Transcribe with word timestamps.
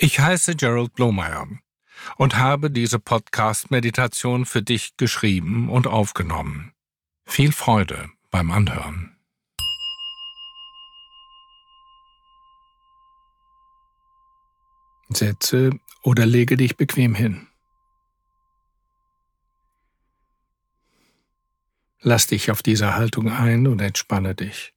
Ich 0.00 0.20
heiße 0.20 0.54
Gerald 0.54 0.94
Blomeyer 0.94 1.48
und 2.18 2.36
habe 2.36 2.70
diese 2.70 3.00
Podcast-Meditation 3.00 4.46
für 4.46 4.62
dich 4.62 4.96
geschrieben 4.96 5.68
und 5.68 5.88
aufgenommen. 5.88 6.72
Viel 7.26 7.50
Freude 7.50 8.08
beim 8.30 8.52
Anhören. 8.52 9.18
Setze 15.08 15.70
oder 16.04 16.26
lege 16.26 16.56
dich 16.56 16.76
bequem 16.76 17.16
hin. 17.16 17.48
Lass 21.98 22.28
dich 22.28 22.52
auf 22.52 22.62
diese 22.62 22.94
Haltung 22.94 23.32
ein 23.32 23.66
und 23.66 23.80
entspanne 23.80 24.36
dich. 24.36 24.72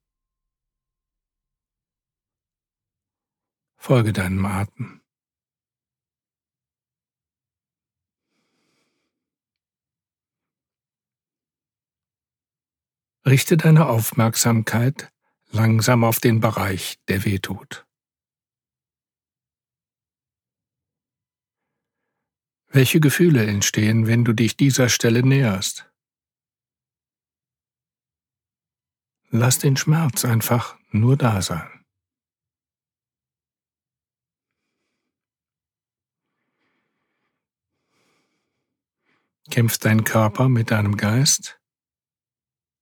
Folge 3.77 4.13
deinem 4.13 4.43
Atem. 4.47 5.00
Richte 13.25 13.55
deine 13.55 13.85
Aufmerksamkeit 13.85 15.11
langsam 15.51 16.03
auf 16.03 16.19
den 16.19 16.39
Bereich, 16.39 16.97
der 17.07 17.23
weh 17.23 17.37
tut. 17.37 17.85
Welche 22.67 22.99
Gefühle 22.99 23.45
entstehen, 23.45 24.07
wenn 24.07 24.25
du 24.25 24.33
dich 24.33 24.57
dieser 24.57 24.89
Stelle 24.89 25.23
näherst? 25.23 25.91
Lass 29.29 29.59
den 29.59 29.77
Schmerz 29.77 30.25
einfach 30.25 30.79
nur 30.89 31.15
da 31.15 31.41
sein. 31.43 31.85
Kämpft 39.51 39.85
dein 39.85 40.05
Körper 40.05 40.49
mit 40.49 40.71
deinem 40.71 40.97
Geist? 40.97 41.60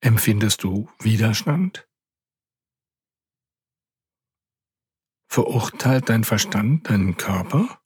Empfindest 0.01 0.63
du 0.63 0.89
Widerstand? 0.99 1.85
Verurteilt 5.29 6.07
dein 6.07 6.23
Verstand 6.23 6.89
deinen 6.89 7.17
Körper? 7.17 7.81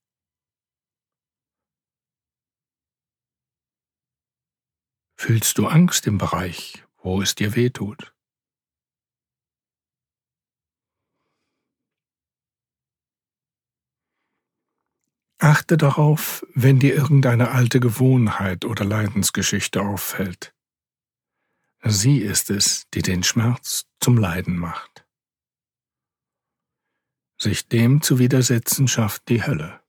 Fühlst 5.19 5.57
du 5.57 5.67
Angst 5.67 6.05
im 6.05 6.19
Bereich, 6.19 6.85
wo 6.97 7.21
es 7.21 7.33
dir 7.33 7.55
weh 7.55 7.71
tut? 7.71 8.13
Achte 15.39 15.77
darauf, 15.77 16.45
wenn 16.53 16.79
dir 16.79 16.93
irgendeine 16.93 17.51
alte 17.51 17.79
Gewohnheit 17.79 18.65
oder 18.65 18.85
Leidensgeschichte 18.85 19.81
auffällt. 19.81 20.55
Sie 21.85 22.19
ist 22.19 22.49
es, 22.49 22.89
die 22.93 23.01
den 23.01 23.23
Schmerz 23.23 23.85
zum 23.99 24.17
Leiden 24.17 24.57
macht. 24.57 25.05
Sich 27.37 27.67
dem 27.67 28.01
zu 28.01 28.19
widersetzen 28.19 28.87
schafft 28.87 29.27
die 29.27 29.45
Hölle. 29.45 29.81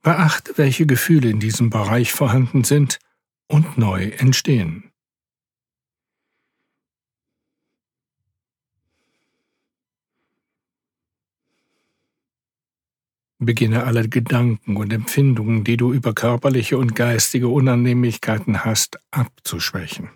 Beachte, 0.00 0.56
welche 0.56 0.86
Gefühle 0.86 1.28
in 1.28 1.40
diesem 1.40 1.68
Bereich 1.68 2.12
vorhanden 2.12 2.64
sind 2.64 2.98
und 3.48 3.76
neu 3.76 4.08
entstehen. 4.10 4.92
Beginne 13.46 13.84
alle 13.84 14.08
Gedanken 14.08 14.76
und 14.76 14.92
Empfindungen, 14.92 15.64
die 15.64 15.76
du 15.76 15.92
über 15.92 16.12
körperliche 16.12 16.76
und 16.76 16.94
geistige 16.94 17.48
Unannehmlichkeiten 17.48 18.64
hast, 18.64 18.98
abzuschwächen. 19.12 20.10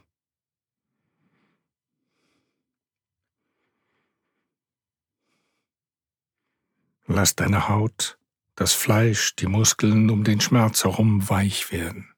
Lass 7.07 7.35
deine 7.35 7.69
Haut, 7.69 8.19
das 8.57 8.73
Fleisch, 8.73 9.35
die 9.37 9.47
Muskeln 9.47 10.11
um 10.11 10.23
den 10.25 10.41
Schmerz 10.41 10.85
herum 10.85 11.29
weich 11.29 11.73
werden. 11.73 12.13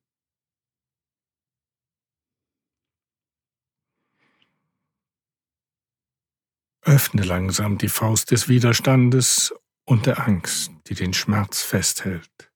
Öffne 6.83 7.23
langsam 7.23 7.79
die 7.79 7.89
Faust 7.89 8.33
des 8.33 8.49
Widerstandes 8.49 9.55
und 9.85 10.07
der 10.07 10.27
Angst, 10.27 10.72
die 10.87 10.95
den 10.95 11.13
Schmerz 11.13 11.63
festhält. 11.63 12.53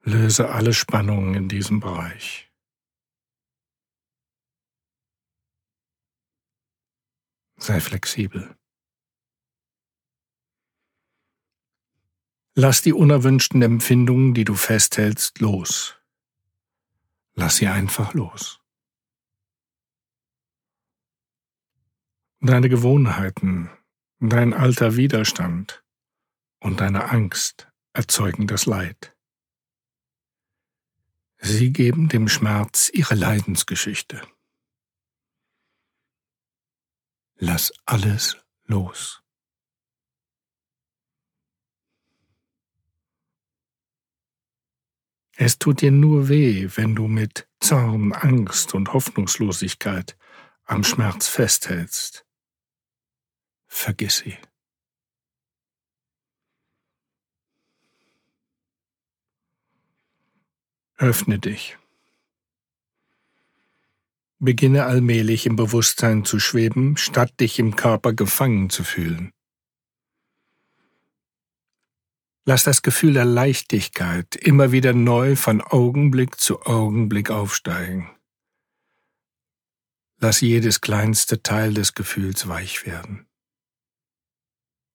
Löse 0.00 0.50
alle 0.50 0.74
Spannungen 0.74 1.34
in 1.34 1.48
diesem 1.48 1.80
Bereich. 1.80 2.50
Sei 7.56 7.80
flexibel. 7.80 8.56
Lass 12.54 12.82
die 12.82 12.92
unerwünschten 12.92 13.62
Empfindungen, 13.62 14.34
die 14.34 14.44
du 14.44 14.54
festhältst, 14.54 15.38
los. 15.38 15.96
Lass 17.34 17.56
sie 17.56 17.68
einfach 17.68 18.12
los. 18.12 18.60
Deine 22.40 22.68
Gewohnheiten, 22.68 23.70
Dein 24.24 24.54
alter 24.54 24.94
Widerstand 24.94 25.82
und 26.60 26.80
deine 26.80 27.10
Angst 27.10 27.68
erzeugen 27.92 28.46
das 28.46 28.66
Leid. 28.66 29.16
Sie 31.38 31.72
geben 31.72 32.08
dem 32.08 32.28
Schmerz 32.28 32.88
ihre 32.94 33.16
Leidensgeschichte. 33.16 34.22
Lass 37.34 37.72
alles 37.84 38.36
los. 38.62 39.24
Es 45.34 45.58
tut 45.58 45.80
dir 45.80 45.90
nur 45.90 46.28
weh, 46.28 46.68
wenn 46.76 46.94
du 46.94 47.08
mit 47.08 47.48
Zorn, 47.58 48.12
Angst 48.12 48.72
und 48.72 48.92
Hoffnungslosigkeit 48.92 50.16
am 50.62 50.84
Schmerz 50.84 51.26
festhältst 51.26 52.24
vergiss 53.72 54.18
sie. 54.18 54.36
Öffne 60.96 61.38
dich. 61.38 61.78
Beginne 64.38 64.84
allmählich 64.84 65.46
im 65.46 65.56
Bewusstsein 65.56 66.24
zu 66.24 66.38
schweben, 66.38 66.96
statt 66.96 67.40
dich 67.40 67.58
im 67.58 67.74
Körper 67.74 68.12
gefangen 68.12 68.70
zu 68.70 68.84
fühlen. 68.84 69.32
Lass 72.44 72.64
das 72.64 72.82
Gefühl 72.82 73.14
der 73.14 73.24
Leichtigkeit 73.24 74.34
immer 74.36 74.72
wieder 74.72 74.92
neu 74.92 75.36
von 75.36 75.60
Augenblick 75.60 76.40
zu 76.40 76.62
Augenblick 76.62 77.30
aufsteigen. 77.30 78.10
Lass 80.18 80.40
jedes 80.40 80.80
kleinste 80.80 81.42
Teil 81.42 81.74
des 81.74 81.94
Gefühls 81.94 82.48
weich 82.48 82.84
werden. 82.84 83.26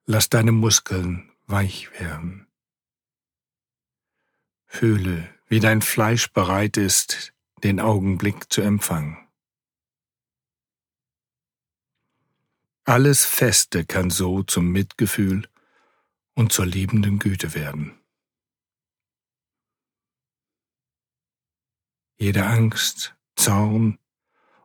Lass 0.09 0.29
deine 0.29 0.53
Muskeln 0.53 1.29
weich 1.47 1.91
werden. 1.99 2.47
Fühle, 4.65 5.27
wie 5.47 5.59
dein 5.59 5.81
Fleisch 5.81 6.31
bereit 6.31 6.77
ist, 6.77 7.33
den 7.61 7.81
Augenblick 7.81 8.51
zu 8.51 8.61
empfangen. 8.61 9.17
Alles 12.85 13.25
Feste 13.25 13.83
kann 13.83 14.09
so 14.09 14.43
zum 14.43 14.71
Mitgefühl 14.71 15.49
und 16.35 16.53
zur 16.53 16.65
liebenden 16.65 17.19
Güte 17.19 17.53
werden. 17.53 17.99
Jede 22.15 22.45
Angst, 22.45 23.17
Zorn 23.35 23.99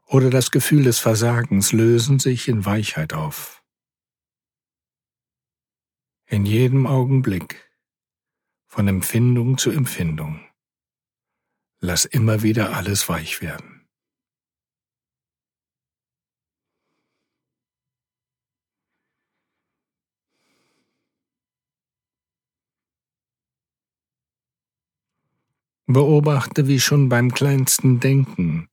oder 0.06 0.30
das 0.30 0.52
Gefühl 0.52 0.84
des 0.84 1.00
Versagens 1.00 1.72
lösen 1.72 2.20
sich 2.20 2.46
in 2.46 2.64
Weichheit 2.64 3.12
auf 3.12 3.61
in 6.32 6.46
jedem 6.46 6.86
Augenblick, 6.86 7.70
von 8.66 8.88
Empfindung 8.88 9.58
zu 9.58 9.70
Empfindung. 9.70 10.40
Lass 11.78 12.06
immer 12.06 12.42
wieder 12.42 12.74
alles 12.74 13.06
weich 13.10 13.42
werden. 13.42 13.86
Beobachte, 25.84 26.66
wie 26.66 26.80
schon 26.80 27.10
beim 27.10 27.34
kleinsten 27.34 28.00
Denken 28.00 28.70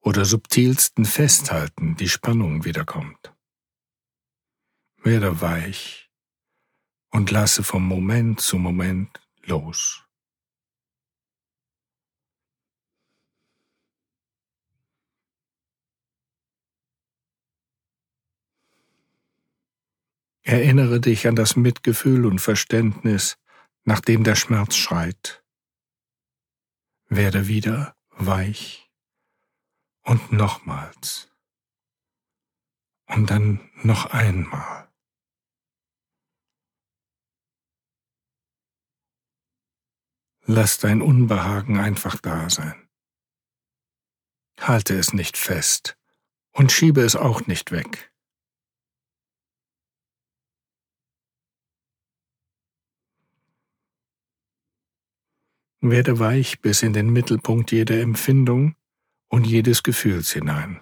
oder 0.00 0.26
subtilsten 0.26 1.06
Festhalten 1.06 1.96
die 1.96 2.10
Spannung 2.10 2.66
wiederkommt. 2.66 3.34
Werde 5.02 5.40
weich 5.40 6.07
und 7.10 7.30
lasse 7.30 7.62
vom 7.62 7.86
Moment 7.86 8.40
zu 8.40 8.58
Moment 8.58 9.20
los. 9.42 10.04
Erinnere 20.42 20.98
dich 20.98 21.26
an 21.28 21.36
das 21.36 21.56
Mitgefühl 21.56 22.24
und 22.24 22.38
Verständnis, 22.38 23.36
nachdem 23.84 24.24
der 24.24 24.34
Schmerz 24.34 24.76
schreit. 24.76 25.44
Werde 27.08 27.48
wieder 27.48 27.94
weich 28.10 28.90
und 30.04 30.32
nochmals 30.32 31.30
und 33.08 33.28
dann 33.28 33.60
noch 33.82 34.06
einmal. 34.06 34.87
Lass 40.50 40.78
dein 40.78 41.02
Unbehagen 41.02 41.78
einfach 41.78 42.16
da 42.22 42.48
sein. 42.48 42.88
Halte 44.58 44.94
es 44.98 45.12
nicht 45.12 45.36
fest 45.36 45.98
und 46.52 46.72
schiebe 46.72 47.02
es 47.02 47.16
auch 47.16 47.46
nicht 47.46 47.70
weg. 47.70 48.10
Werde 55.82 56.18
weich 56.18 56.62
bis 56.62 56.82
in 56.82 56.94
den 56.94 57.10
Mittelpunkt 57.10 57.70
jeder 57.70 58.00
Empfindung 58.00 58.74
und 59.28 59.46
jedes 59.46 59.82
Gefühls 59.82 60.32
hinein. 60.32 60.80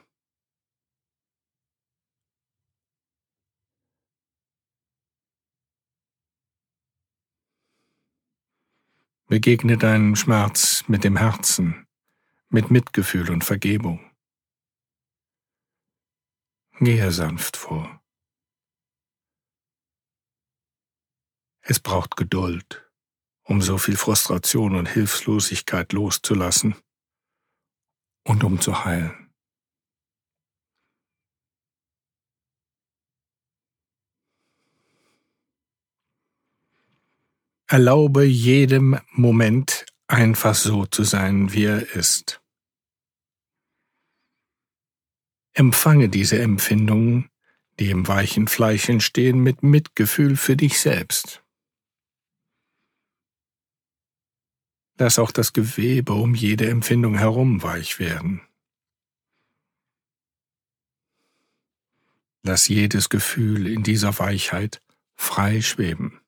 Begegne 9.26 9.76
deinem 9.76 10.16
Schmerz 10.16 10.84
mit 10.88 11.04
dem 11.04 11.16
Herzen, 11.16 11.86
mit 12.48 12.70
Mitgefühl 12.70 13.30
und 13.30 13.44
Vergebung. 13.44 14.10
Gehe 16.78 17.10
sanft 17.10 17.56
vor. 17.56 18.02
Es 21.60 21.80
braucht 21.80 22.16
Geduld 22.16 22.86
um 23.46 23.62
so 23.62 23.78
viel 23.78 23.96
Frustration 23.96 24.74
und 24.74 24.86
Hilflosigkeit 24.86 25.92
loszulassen 25.92 26.74
und 28.24 28.42
um 28.42 28.60
zu 28.60 28.84
heilen. 28.84 29.25
Erlaube 37.68 38.24
jedem 38.24 39.00
Moment 39.10 39.86
einfach 40.06 40.54
so 40.54 40.86
zu 40.86 41.02
sein, 41.02 41.52
wie 41.52 41.64
er 41.64 41.82
ist. 41.96 42.40
Empfange 45.52 46.08
diese 46.08 46.38
Empfindungen, 46.38 47.28
die 47.80 47.90
im 47.90 48.06
weichen 48.06 48.46
Fleisch 48.46 48.88
entstehen, 48.88 49.40
mit 49.40 49.64
Mitgefühl 49.64 50.36
für 50.36 50.56
dich 50.56 50.78
selbst. 50.78 51.42
Lass 54.98 55.18
auch 55.18 55.32
das 55.32 55.52
Gewebe 55.52 56.12
um 56.12 56.34
jede 56.34 56.68
Empfindung 56.70 57.18
herum 57.18 57.64
weich 57.64 57.98
werden. 57.98 58.42
Lass 62.42 62.68
jedes 62.68 63.08
Gefühl 63.08 63.66
in 63.66 63.82
dieser 63.82 64.18
Weichheit 64.20 64.80
frei 65.16 65.60
schweben. 65.60 66.20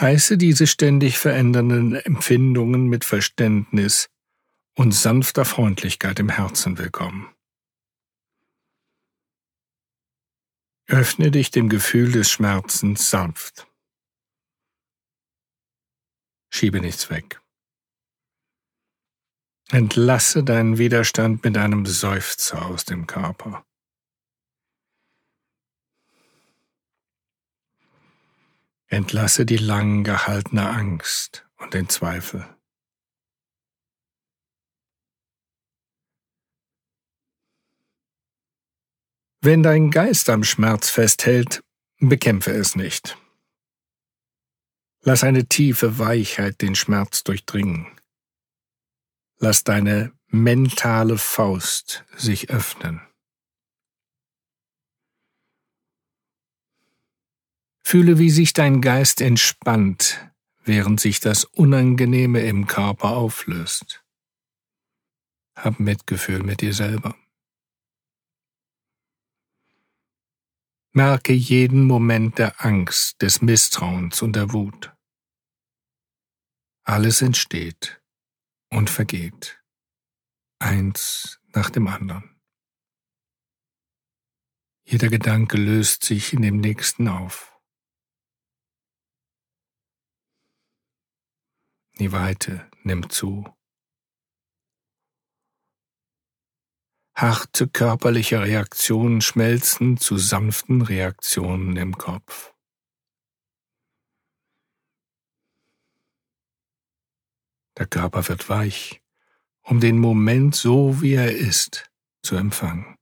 Heiße 0.00 0.38
diese 0.38 0.68
ständig 0.68 1.18
verändernden 1.18 1.96
Empfindungen 1.96 2.86
mit 2.86 3.04
Verständnis 3.04 4.08
und 4.76 4.92
sanfter 4.92 5.44
Freundlichkeit 5.44 6.20
im 6.20 6.28
Herzen 6.28 6.78
willkommen. 6.78 7.34
Öffne 10.86 11.32
dich 11.32 11.50
dem 11.50 11.68
Gefühl 11.68 12.12
des 12.12 12.30
Schmerzens 12.30 13.10
sanft. 13.10 13.66
Schiebe 16.50 16.80
nichts 16.80 17.10
weg. 17.10 17.42
Entlasse 19.70 20.44
deinen 20.44 20.78
Widerstand 20.78 21.42
mit 21.42 21.58
einem 21.58 21.84
Seufzer 21.86 22.64
aus 22.66 22.84
dem 22.84 23.08
Körper. 23.08 23.67
Entlasse 28.88 29.44
die 29.44 29.58
lang 29.58 30.02
gehaltene 30.02 30.68
Angst 30.68 31.46
und 31.58 31.74
den 31.74 31.88
Zweifel. 31.88 32.48
Wenn 39.40 39.62
dein 39.62 39.90
Geist 39.90 40.30
am 40.30 40.42
Schmerz 40.42 40.90
festhält, 40.90 41.62
bekämpfe 42.00 42.50
es 42.50 42.74
nicht. 42.74 43.16
Lass 45.02 45.22
eine 45.22 45.46
tiefe 45.46 45.98
Weichheit 45.98 46.60
den 46.60 46.74
Schmerz 46.74 47.22
durchdringen. 47.24 47.86
Lass 49.38 49.64
deine 49.64 50.12
mentale 50.26 51.18
Faust 51.18 52.04
sich 52.16 52.50
öffnen. 52.50 53.07
Fühle, 57.90 58.18
wie 58.18 58.28
sich 58.28 58.52
dein 58.52 58.82
Geist 58.82 59.22
entspannt, 59.22 60.30
während 60.62 61.00
sich 61.00 61.20
das 61.20 61.44
Unangenehme 61.44 62.42
im 62.42 62.66
Körper 62.66 63.16
auflöst. 63.16 64.04
Hab 65.56 65.80
Mitgefühl 65.80 66.42
mit 66.42 66.60
dir 66.60 66.74
selber. 66.74 67.16
Merke 70.92 71.32
jeden 71.32 71.86
Moment 71.86 72.36
der 72.36 72.62
Angst, 72.62 73.22
des 73.22 73.40
Misstrauens 73.40 74.20
und 74.20 74.36
der 74.36 74.52
Wut. 74.52 74.94
Alles 76.84 77.22
entsteht 77.22 78.02
und 78.68 78.90
vergeht, 78.90 79.62
eins 80.58 81.40
nach 81.54 81.70
dem 81.70 81.86
anderen. 81.86 82.38
Jeder 84.84 85.08
Gedanke 85.08 85.56
löst 85.56 86.04
sich 86.04 86.34
in 86.34 86.42
dem 86.42 86.58
nächsten 86.58 87.08
auf. 87.08 87.47
Die 91.98 92.12
Weite 92.12 92.70
nimmt 92.84 93.12
zu. 93.12 93.44
Harte 97.16 97.66
körperliche 97.66 98.40
Reaktionen 98.40 99.20
schmelzen 99.20 99.96
zu 99.96 100.16
sanften 100.16 100.82
Reaktionen 100.82 101.76
im 101.76 101.98
Kopf. 101.98 102.54
Der 107.76 107.86
Körper 107.86 108.28
wird 108.28 108.48
weich, 108.48 109.02
um 109.62 109.80
den 109.80 109.98
Moment 109.98 110.54
so 110.54 111.02
wie 111.02 111.14
er 111.14 111.36
ist 111.36 111.90
zu 112.22 112.36
empfangen. 112.36 112.97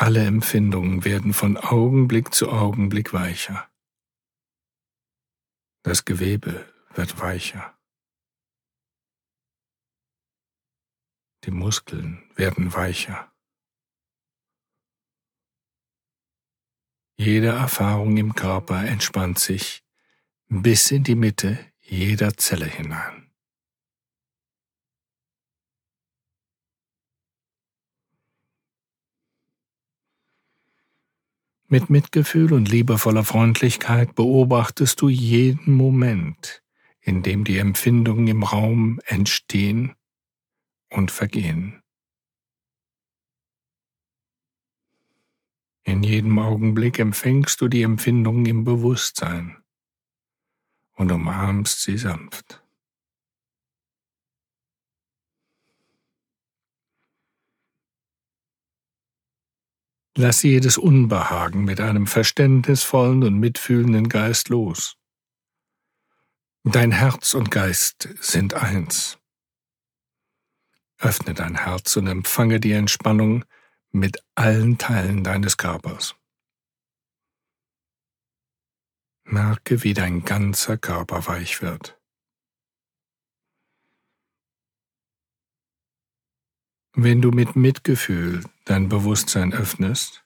Alle 0.00 0.24
Empfindungen 0.24 1.04
werden 1.04 1.34
von 1.34 1.58
Augenblick 1.58 2.32
zu 2.32 2.50
Augenblick 2.50 3.12
weicher. 3.12 3.70
Das 5.82 6.06
Gewebe 6.06 6.72
wird 6.94 7.20
weicher. 7.20 7.78
Die 11.44 11.50
Muskeln 11.50 12.30
werden 12.34 12.72
weicher. 12.72 13.30
Jede 17.18 17.48
Erfahrung 17.48 18.16
im 18.16 18.34
Körper 18.34 18.82
entspannt 18.82 19.38
sich 19.38 19.84
bis 20.48 20.90
in 20.90 21.04
die 21.04 21.14
Mitte 21.14 21.58
jeder 21.80 22.38
Zelle 22.38 22.64
hinein. 22.64 23.29
Mit 31.72 31.88
Mitgefühl 31.88 32.52
und 32.52 32.68
liebevoller 32.68 33.22
Freundlichkeit 33.22 34.16
beobachtest 34.16 35.00
du 35.00 35.08
jeden 35.08 35.72
Moment, 35.72 36.64
in 37.00 37.22
dem 37.22 37.44
die 37.44 37.58
Empfindungen 37.58 38.26
im 38.26 38.42
Raum 38.42 38.98
entstehen 39.06 39.94
und 40.90 41.12
vergehen. 41.12 41.80
In 45.84 46.02
jedem 46.02 46.40
Augenblick 46.40 46.98
empfängst 46.98 47.60
du 47.60 47.68
die 47.68 47.82
Empfindung 47.82 48.46
im 48.46 48.64
Bewusstsein 48.64 49.56
und 50.96 51.12
umarmst 51.12 51.82
sie 51.82 51.98
sanft. 51.98 52.64
Lass 60.22 60.42
jedes 60.42 60.76
Unbehagen 60.76 61.64
mit 61.64 61.80
einem 61.80 62.06
verständnisvollen 62.06 63.24
und 63.24 63.38
mitfühlenden 63.38 64.10
Geist 64.10 64.50
los. 64.50 64.98
Dein 66.62 66.92
Herz 66.92 67.32
und 67.32 67.50
Geist 67.50 68.06
sind 68.20 68.52
eins. 68.52 69.18
Öffne 70.98 71.32
dein 71.32 71.56
Herz 71.64 71.96
und 71.96 72.06
empfange 72.06 72.60
die 72.60 72.72
Entspannung 72.72 73.46
mit 73.92 74.22
allen 74.34 74.76
Teilen 74.76 75.24
deines 75.24 75.56
Körpers. 75.56 76.14
Merke, 79.24 79.82
wie 79.84 79.94
dein 79.94 80.26
ganzer 80.26 80.76
Körper 80.76 81.26
weich 81.28 81.62
wird. 81.62 81.98
Wenn 86.94 87.22
du 87.22 87.30
mit 87.30 87.54
Mitgefühl 87.54 88.44
dein 88.64 88.88
Bewusstsein 88.88 89.52
öffnest, 89.52 90.24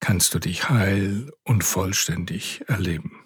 kannst 0.00 0.32
du 0.34 0.38
dich 0.38 0.70
heil 0.70 1.30
und 1.44 1.64
vollständig 1.64 2.62
erleben. 2.66 3.22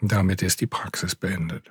Damit 0.00 0.40
ist 0.40 0.60
die 0.62 0.66
Praxis 0.66 1.14
beendet. 1.14 1.70